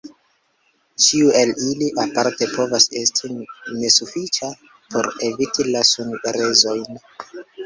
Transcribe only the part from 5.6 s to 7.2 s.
la sunlezojn.